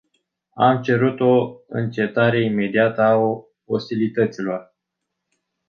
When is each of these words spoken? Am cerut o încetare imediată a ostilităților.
Am 0.55 0.81
cerut 0.83 1.19
o 1.19 1.53
încetare 1.67 2.43
imediată 2.43 3.01
a 3.01 3.19
ostilităților. 3.65 4.75